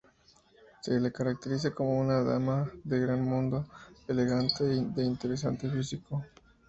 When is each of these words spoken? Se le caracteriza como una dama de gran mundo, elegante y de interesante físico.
Se 0.81 0.99
le 0.99 1.11
caracteriza 1.11 1.75
como 1.75 1.99
una 1.99 2.23
dama 2.23 2.71
de 2.83 2.99
gran 3.01 3.21
mundo, 3.21 3.67
elegante 4.07 4.63
y 4.63 4.83
de 4.85 5.03
interesante 5.03 5.69
físico. 5.69 6.25